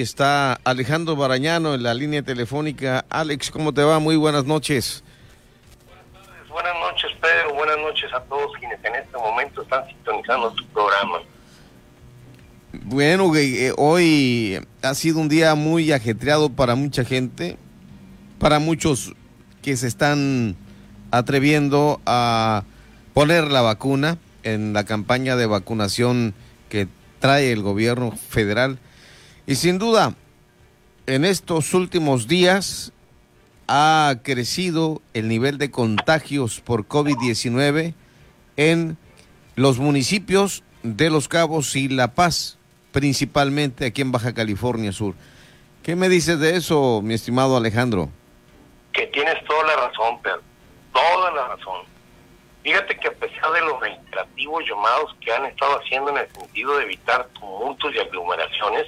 Está 0.00 0.60
Alejandro 0.64 1.16
Barañano 1.16 1.74
en 1.74 1.82
la 1.82 1.94
línea 1.94 2.22
telefónica. 2.22 3.04
Alex, 3.08 3.50
¿cómo 3.50 3.72
te 3.72 3.82
va? 3.82 3.98
Muy 3.98 4.16
buenas 4.16 4.44
noches. 4.44 5.02
Buenas 6.50 6.74
noches, 6.80 7.10
Pedro. 7.20 7.54
Buenas 7.54 7.78
noches 7.78 8.12
a 8.12 8.20
todos 8.24 8.52
quienes 8.58 8.78
en 8.84 8.94
este 8.94 9.16
momento 9.16 9.62
están 9.62 9.86
sintonizando 9.86 10.52
tu 10.52 10.66
programa. 10.66 11.18
Bueno, 12.72 13.34
eh, 13.36 13.72
hoy 13.76 14.60
ha 14.82 14.94
sido 14.94 15.18
un 15.20 15.28
día 15.28 15.54
muy 15.54 15.92
ajetreado 15.92 16.50
para 16.50 16.74
mucha 16.74 17.04
gente, 17.04 17.56
para 18.38 18.58
muchos 18.58 19.14
que 19.62 19.76
se 19.76 19.86
están 19.86 20.56
atreviendo 21.10 22.00
a 22.06 22.64
poner 23.14 23.50
la 23.50 23.62
vacuna 23.62 24.18
en 24.42 24.72
la 24.72 24.84
campaña 24.84 25.36
de 25.36 25.46
vacunación 25.46 26.34
que 26.68 26.86
trae 27.18 27.52
el 27.52 27.62
gobierno 27.62 28.12
federal. 28.12 28.78
Y 29.46 29.54
sin 29.54 29.78
duda, 29.78 30.14
en 31.06 31.24
estos 31.24 31.72
últimos 31.72 32.26
días 32.26 32.92
ha 33.68 34.16
crecido 34.24 35.00
el 35.14 35.28
nivel 35.28 35.56
de 35.58 35.70
contagios 35.70 36.60
por 36.60 36.88
COVID-19 36.88 37.94
en 38.56 38.96
los 39.54 39.78
municipios 39.78 40.64
de 40.82 41.10
Los 41.10 41.28
Cabos 41.28 41.76
y 41.76 41.88
La 41.88 42.14
Paz, 42.14 42.58
principalmente 42.90 43.86
aquí 43.86 44.02
en 44.02 44.10
Baja 44.10 44.34
California 44.34 44.90
Sur. 44.90 45.14
¿Qué 45.84 45.94
me 45.94 46.08
dices 46.08 46.40
de 46.40 46.56
eso, 46.56 47.00
mi 47.04 47.14
estimado 47.14 47.56
Alejandro? 47.56 48.08
Que 48.92 49.06
tienes 49.06 49.36
toda 49.44 49.64
la 49.64 49.76
razón, 49.76 50.20
Pedro, 50.22 50.42
toda 50.92 51.30
la 51.30 51.48
razón. 51.54 51.82
Fíjate 52.64 52.98
que 52.98 53.06
a 53.06 53.12
pesar 53.12 53.52
de 53.52 53.60
los 53.60 53.80
reiterativos 53.80 54.64
llamados 54.68 55.14
que 55.20 55.32
han 55.32 55.44
estado 55.44 55.78
haciendo 55.78 56.10
en 56.10 56.18
el 56.18 56.32
sentido 56.32 56.78
de 56.78 56.84
evitar 56.84 57.28
tumultos 57.28 57.94
y 57.94 58.00
aglomeraciones, 58.00 58.86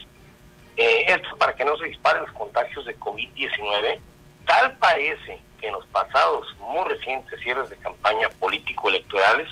eh, 0.79 1.07
esto 1.09 1.37
para 1.37 1.55
que 1.55 1.65
no 1.65 1.77
se 1.77 1.87
disparen 1.87 2.23
los 2.23 2.33
contagios 2.33 2.85
de 2.87 2.97
COVID-19, 3.01 3.99
tal 4.47 4.79
parece 4.79 5.41
que 5.61 5.67
en 5.67 5.73
los 5.73 5.85
pasados 5.87 6.57
muy 6.61 6.89
recientes 6.89 7.41
cierres 7.41 7.69
de 7.69 7.77
campaña 7.79 8.29
político-electorales, 8.39 9.49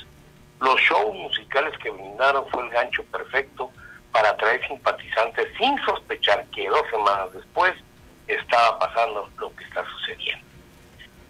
los 0.60 0.80
shows 0.80 1.12
musicales 1.16 1.76
que 1.78 1.90
brindaron 1.90 2.46
fue 2.48 2.62
el 2.62 2.70
gancho 2.70 3.02
perfecto 3.06 3.72
para 4.12 4.30
atraer 4.30 4.64
simpatizantes 4.68 5.48
sin 5.58 5.76
sospechar 5.84 6.46
que 6.54 6.68
dos 6.68 6.84
semanas 6.92 7.32
después 7.32 7.74
estaba 8.28 8.78
pasando 8.78 9.28
lo 9.38 9.54
que 9.56 9.64
está 9.64 9.84
sucediendo. 9.84 10.46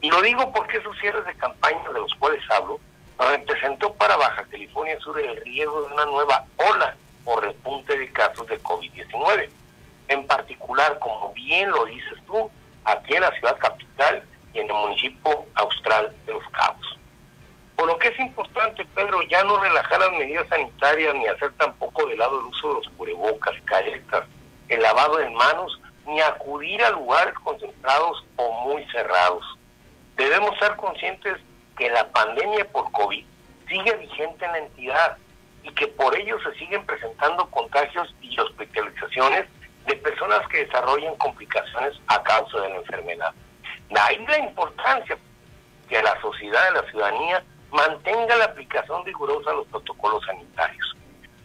Y 0.03 0.11
lo 0.11 0.21
digo 0.21 0.53
porque 0.53 0.77
esos 0.77 0.95
cierres 0.99 1.25
de 1.25 1.35
campaña 1.37 1.89
de 1.89 2.01
los 2.01 2.13
cuales 2.17 2.43
hablo 2.51 2.79
representó 3.19 3.95
para 3.95 4.17
Baja 4.17 4.45
California 4.51 5.01
Sur 5.01 5.19
el 5.19 5.41
riesgo 5.43 5.89
de 5.89 5.95
una 5.95 6.05
nueva 6.05 6.45
ola 6.59 6.95
o 7.25 7.41
repunte 7.41 7.99
de 7.99 8.13
casos 8.13 8.47
de 8.47 8.63
COVID-19. 8.63 9.49
En 10.09 10.27
particular, 10.27 10.99
como 10.99 11.33
bien 11.33 11.71
lo 11.71 11.85
dices 11.87 12.19
tú, 12.27 12.51
aquí 12.85 13.15
en 13.15 13.23
la 13.23 13.33
ciudad 13.33 13.59
capital 13.59 14.23
y 14.55 14.61
en 14.61 14.67
el 14.67 14.75
municipio 14.75 15.45
austral 15.55 16.15
de 16.25 16.33
Los 16.33 16.49
Cabos. 16.51 16.99
Por 17.77 17.89
lo 17.89 17.99
que 17.99 18.09
es 18.09 18.19
importante, 18.19 18.85
Pedro, 18.95 19.21
ya 19.23 19.45
no 19.45 19.59
relajar 19.59 20.01
las 20.01 20.13
medidas 20.13 20.49
sanitarias 20.49 21.15
ni 21.15 21.27
hacer 21.27 21.53
tampoco 21.55 22.07
de 22.07 22.17
lado 22.17 22.41
el 22.41 22.47
uso 22.47 22.69
de 22.69 22.75
los 22.75 22.89
cubrebocas, 22.97 23.55
caretas, 23.65 24.25
el 24.69 24.81
lavado 24.81 25.19
de 25.19 25.29
manos, 25.31 25.79
ni 26.07 26.21
acudir 26.21 26.83
a 26.83 26.91
lugares 26.91 27.35
concentrados 27.35 28.25
o 28.37 28.51
muy 28.65 28.85
cerrados. 28.87 29.45
Debemos 30.17 30.59
ser 30.59 30.77
conscientes 30.77 31.37
que 31.77 31.91
la 31.91 32.09
pandemia 32.09 32.65
por 32.71 32.91
COVID 32.93 33.25
sigue 33.69 33.97
vigente 33.97 34.45
en 34.45 34.53
la 34.53 34.59
entidad 34.59 35.19
y 35.63 35.71
que 35.73 35.89
por 35.89 36.17
ello 36.17 36.39
se 36.41 36.59
siguen 36.59 36.87
presentando 36.87 37.51
contagios 37.51 38.15
y 38.23 38.39
hospitalizaciones 38.39 39.47
de 39.87 39.97
personas 39.97 40.47
que 40.49 40.65
desarrollan 40.65 41.15
complicaciones 41.17 41.95
a 42.09 42.23
causa 42.23 42.61
de 42.61 42.71
la 42.71 42.77
enfermedad. 42.77 43.33
Ahí 43.99 44.25
la 44.27 44.39
importancia 44.39 45.17
que 45.89 46.03
la 46.03 46.21
sociedad, 46.21 46.75
la 46.75 46.83
ciudadanía, 46.91 47.45
mantenga 47.71 48.37
la 48.37 48.47
aplicación 48.47 49.05
rigurosa 49.05 49.51
de 49.51 49.57
los 49.57 49.67
protocolos 49.69 50.25
sanitarios. 50.27 50.97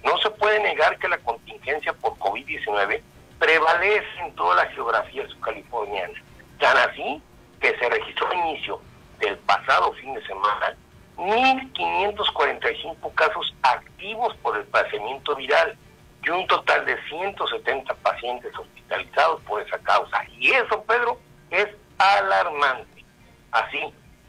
No 0.03 0.17
se 0.17 0.29
puede 0.31 0.59
negar 0.61 0.97
que 0.97 1.07
la 1.07 1.17
contingencia 1.19 1.93
por 1.93 2.17
COVID-19 2.17 3.01
prevalece 3.39 4.19
en 4.19 4.33
toda 4.35 4.55
la 4.55 4.65
geografía 4.71 5.27
subcaliforniana. 5.27 6.13
Tan 6.59 6.77
así 6.77 7.21
que 7.59 7.77
se 7.77 7.89
registró 7.89 8.27
a 8.29 8.35
inicio 8.35 8.81
del 9.19 9.37
pasado 9.39 9.93
fin 9.93 10.13
de 10.13 10.25
semana 10.25 10.75
1.545 11.17 13.13
casos 13.13 13.53
activos 13.61 14.35
por 14.37 14.57
el 14.57 14.63
padecimiento 14.65 15.35
viral 15.35 15.77
y 16.23 16.29
un 16.29 16.45
total 16.47 16.85
de 16.85 16.97
170 17.09 17.93
pacientes 17.95 18.57
hospitalizados 18.57 19.41
por 19.41 19.61
esa 19.61 19.77
causa. 19.79 20.23
Y 20.37 20.51
eso, 20.51 20.83
Pedro, 20.83 21.19
es 21.49 21.67
alarmante. 21.97 23.03
Así, 23.51 23.79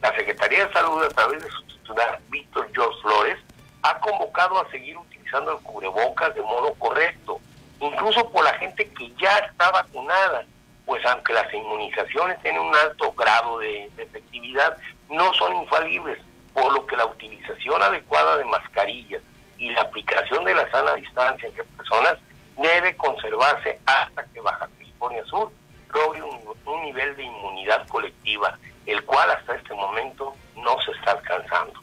la 0.01 0.13
Secretaría 0.15 0.65
de 0.65 0.73
Salud, 0.73 1.03
a 1.03 1.09
través 1.09 1.43
de 1.43 1.49
su 1.49 1.63
titular 1.63 2.19
Víctor 2.29 2.69
George 2.73 2.99
Flores, 3.01 3.37
ha 3.83 3.99
convocado 3.99 4.59
a 4.59 4.69
seguir 4.71 4.97
utilizando 4.97 5.51
el 5.51 5.63
cubrebocas 5.63 6.33
de 6.35 6.41
modo 6.41 6.73
correcto, 6.75 7.39
incluso 7.79 8.29
por 8.31 8.43
la 8.43 8.53
gente 8.55 8.89
que 8.89 9.11
ya 9.15 9.37
está 9.39 9.71
vacunada, 9.71 10.45
pues 10.85 11.05
aunque 11.05 11.33
las 11.33 11.53
inmunizaciones 11.53 12.41
tienen 12.41 12.61
un 12.61 12.75
alto 12.75 13.11
grado 13.13 13.59
de, 13.59 13.89
de 13.95 14.03
efectividad, 14.03 14.77
no 15.09 15.33
son 15.33 15.55
infalibles, 15.55 16.19
por 16.53 16.71
lo 16.73 16.85
que 16.85 16.95
la 16.95 17.05
utilización 17.05 17.81
adecuada 17.81 18.37
de 18.37 18.45
mascarillas 18.45 19.21
y 19.57 19.71
la 19.71 19.81
aplicación 19.81 20.43
de 20.43 20.55
la 20.55 20.69
sana 20.71 20.93
distancia 20.95 21.47
entre 21.47 21.63
personas 21.83 22.17
debe 22.57 22.95
conservarse 22.95 23.79
hasta 23.85 24.23
que 24.25 24.39
Baja 24.39 24.69
California 24.77 25.23
Sur 25.25 25.51
logre 25.93 26.21
un, 26.21 26.39
un, 26.65 26.83
nivel 26.83 27.15
de 27.15 27.23
inmunidad 27.23 27.87
colectiva, 27.87 28.57
el 28.85 29.03
cual 29.03 29.29
hasta 29.31 29.55
este 29.55 29.73
momento 29.73 30.33
no 30.55 30.79
se 30.81 30.91
está 30.91 31.11
alcanzando. 31.11 31.79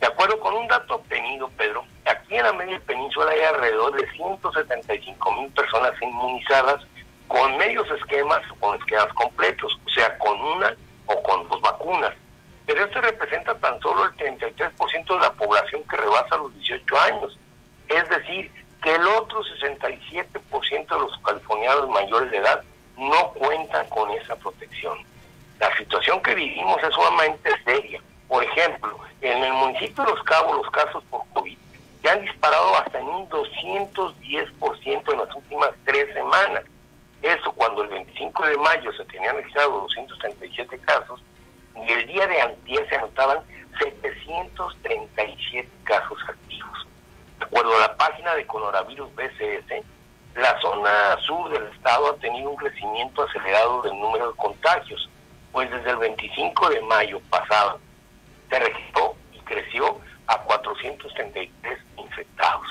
De 0.00 0.06
acuerdo 0.06 0.38
con 0.40 0.54
un 0.54 0.68
dato 0.68 0.96
obtenido, 0.96 1.48
Pedro, 1.56 1.84
aquí 2.04 2.36
en 2.36 2.44
la 2.44 2.52
media 2.52 2.78
península 2.80 3.30
hay 3.30 3.40
alrededor 3.40 3.96
de 3.96 4.10
175 4.12 5.32
mil 5.32 5.50
personas 5.52 5.92
inmunizadas 6.00 6.84
con 7.26 7.56
medios 7.56 7.90
esquemas 7.90 8.42
o 8.50 8.54
con 8.56 8.78
esquemas 8.78 9.12
completos, 9.14 9.80
o 9.84 9.90
sea, 9.90 10.16
con 10.18 10.38
una 10.40 10.76
o 11.06 11.22
con 11.22 11.48
dos 11.48 11.60
vacunas. 11.62 12.14
Pero 12.66 12.84
esto 12.84 13.00
representa 13.00 13.54
tan 13.58 13.80
solo 13.80 14.04
el 14.04 14.12
33% 14.12 15.06
de 15.06 15.20
la 15.20 15.32
población 15.32 15.82
que 15.88 15.96
rebasa 15.96 16.36
los 16.36 16.52
18 16.54 17.00
años. 17.00 17.38
Es 17.88 18.08
decir, 18.08 18.50
que 18.82 18.94
el 18.94 19.06
otro 19.06 19.42
67% 19.42 20.88
de 20.88 20.98
los 20.98 21.18
californianos 21.18 21.88
mayores 21.90 22.30
de 22.30 22.38
edad 22.38 22.62
no 22.96 23.32
cuentan 23.32 23.88
con 23.88 24.10
esa 24.12 24.36
protección. 24.36 24.98
La 25.58 25.74
situación 25.76 26.22
que 26.22 26.34
vivimos 26.34 26.82
es 26.82 26.94
sumamente 26.94 27.50
seria. 27.64 28.00
Por 28.28 28.42
ejemplo, 28.44 28.98
en 29.20 29.42
el 29.42 29.52
municipio 29.52 30.04
de 30.04 30.10
Los 30.10 30.22
Cabos 30.24 30.56
los 30.56 30.70
casos 30.70 31.02
por 31.10 31.22
COVID 31.32 31.56
ya 32.02 32.12
han 32.12 32.22
disparado 32.22 32.76
hasta 32.78 32.98
en 32.98 33.06
un 33.06 33.28
210% 33.28 35.12
en 35.12 35.18
las 35.18 35.34
últimas 35.34 35.70
tres 35.84 36.12
semanas. 36.14 36.64
Eso 37.22 37.52
cuando 37.52 37.82
el 37.82 37.88
25 37.88 38.46
de 38.46 38.56
mayo 38.58 38.92
se 38.92 39.04
tenían 39.06 39.36
registrado 39.36 39.80
237 39.80 40.78
casos 40.80 41.20
y 41.74 41.92
el 41.92 42.06
día 42.06 42.26
de 42.26 42.40
antier 42.40 42.88
se 42.88 42.96
anotaban 42.96 43.38
737 43.78 45.68
casos 45.84 46.18
activos. 46.28 46.86
De 47.38 47.44
acuerdo 47.44 47.76
a 47.76 47.80
la 47.80 47.96
página 47.96 48.25
de 48.36 48.46
coronavirus 48.46 49.14
BCS, 49.14 49.84
la 50.36 50.60
zona 50.60 51.16
sur 51.26 51.50
del 51.50 51.66
estado 51.72 52.10
ha 52.10 52.16
tenido 52.16 52.50
un 52.50 52.56
crecimiento 52.56 53.22
acelerado 53.22 53.82
del 53.82 53.98
número 53.98 54.30
de 54.30 54.36
contagios, 54.36 55.08
pues 55.52 55.70
desde 55.70 55.90
el 55.90 55.96
25 55.96 56.68
de 56.68 56.82
mayo 56.82 57.20
pasado 57.30 57.80
se 58.50 58.58
registró 58.58 59.16
y 59.32 59.40
creció 59.40 59.98
a 60.26 60.38
433 60.38 61.78
infectados. 61.96 62.66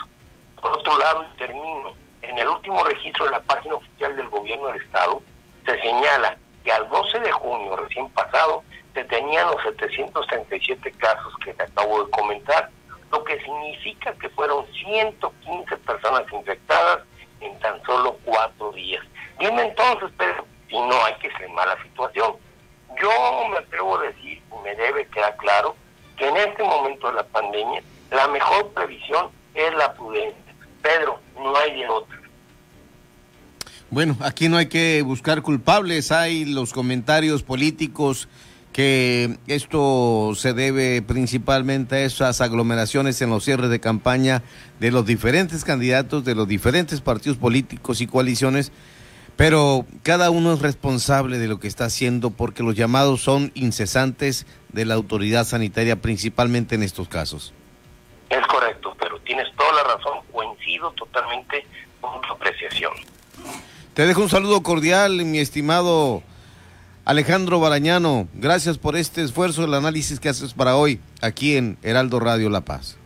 Por 0.62 0.72
otro 0.74 0.98
lado, 0.98 1.26
termino, 1.38 1.94
en 2.22 2.38
el 2.38 2.48
último 2.48 2.84
registro 2.84 3.26
de 3.26 3.32
la 3.32 3.42
página 3.42 3.76
oficial 3.76 4.16
del 4.16 4.30
gobierno 4.30 4.68
del 4.68 4.82
estado, 4.82 5.22
se 5.66 5.82
señala 5.82 6.38
que 6.64 6.72
al 6.72 6.88
12 6.90 7.20
de 7.20 7.32
junio 7.32 7.76
recién 7.76 8.10
pasado 8.10 8.64
se 8.94 9.04
tenían 9.06 9.48
los 9.48 9.62
737 9.64 10.92
casos 10.94 11.34
que 11.44 11.54
te 11.54 11.64
acabo 11.64 12.04
de 12.04 12.12
comentar, 12.12 12.70
que 14.20 14.30
fueron 14.30 14.66
115 14.74 15.78
personas 15.78 16.24
infectadas 16.32 17.04
en 17.42 17.58
tan 17.60 17.82
solo 17.84 18.18
cuatro 18.24 18.72
días. 18.72 19.04
Dime 19.40 19.64
entonces, 19.64 20.10
pero 20.18 20.46
si 20.70 20.76
no 20.76 21.06
hay 21.06 21.14
que 21.16 21.28
extremar 21.28 21.68
la 21.68 21.82
situación. 21.84 22.36
Yo 23.02 23.50
me 23.50 23.58
atrevo 23.58 23.98
a 23.98 24.04
decir, 24.04 24.42
y 24.42 24.64
me 24.64 24.76
debe 24.76 25.08
quedar 25.08 25.36
claro, 25.38 25.76
que 26.18 26.28
en 26.28 26.38
este 26.38 26.64
momento 26.64 27.08
de 27.08 27.14
la 27.14 27.24
pandemia, 27.24 27.84
la 28.12 28.28
mejor 28.30 28.72
previsión 28.74 29.30
es 29.54 29.74
la 29.76 29.94
prudencia. 29.94 30.56
Pedro, 30.82 31.20
no 31.36 31.56
hay 31.58 31.80
de 31.80 31.90
otra. 31.90 32.22
Bueno, 33.90 34.18
aquí 34.22 34.50
no 34.50 34.58
hay 34.58 34.68
que 34.68 35.02
buscar 35.02 35.42
culpables, 35.42 36.12
hay 36.12 36.46
los 36.46 36.74
comentarios 36.74 37.44
políticos 37.44 38.28
que 38.76 39.38
esto 39.48 40.34
se 40.36 40.52
debe 40.52 41.02
principalmente 41.02 41.96
a 41.96 42.02
esas 42.02 42.42
aglomeraciones 42.42 43.22
en 43.22 43.30
los 43.30 43.46
cierres 43.46 43.70
de 43.70 43.80
campaña 43.80 44.44
de 44.82 44.92
los 44.92 45.06
diferentes 45.06 45.64
candidatos, 45.64 46.26
de 46.26 46.36
los 46.36 46.46
diferentes 46.46 47.00
partidos 47.00 47.38
políticos 47.38 48.02
y 48.02 48.08
coaliciones, 48.08 48.74
Pero 49.38 49.86
cada 50.04 50.30
uno 50.30 50.52
es 50.52 50.60
responsable 50.62 51.38
de 51.38 51.48
lo 51.48 51.58
que 51.62 51.70
está 51.70 51.86
haciendo 51.86 52.32
porque 52.32 52.64
los 52.64 52.76
llamados 52.76 53.22
son 53.22 53.54
incesantes 53.54 54.46
de 54.74 54.84
la 54.84 54.96
autoridad 54.96 55.46
sanitaria, 55.46 56.02
principalmente 56.02 56.76
en 56.76 56.84
estos 56.84 57.08
casos. 57.08 57.54
Es 58.30 58.46
correcto, 58.48 58.94
pero 59.00 59.18
tienes 59.22 59.48
toda 59.56 59.72
la 59.72 59.96
razón, 59.96 60.20
coincido 60.34 60.92
totalmente 60.92 61.66
con 62.02 62.20
tu 62.24 62.34
apreciación. 62.34 62.92
Te 63.94 64.06
dejo 64.06 64.22
un 64.22 64.30
saludo 64.30 64.64
cordial, 64.64 65.24
mi 65.24 65.40
estimado 65.40 66.24
Alejandro 67.06 67.60
Barañano. 67.60 68.28
Gracias 68.34 68.80
por 68.80 68.96
este 68.96 69.22
esfuerzo, 69.22 69.64
el 69.64 69.76
análisis 69.76 70.20
que 70.20 70.28
haces 70.28 70.54
para 70.54 70.76
hoy 70.76 71.00
aquí 71.22 71.56
en 71.56 71.78
Heraldo 71.84 72.20
Radio 72.20 72.50
La 72.50 72.62
Paz. 72.62 72.98